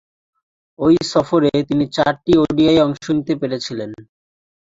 ঐ 0.79 0.87
সফরে 1.11 1.51
তিনি 1.69 1.85
চারটি 1.95 2.31
ওডিআইয়ে 2.41 2.83
অংশ 2.85 3.03
নিতে 3.17 3.33
পেরেছিলেন। 3.41 3.91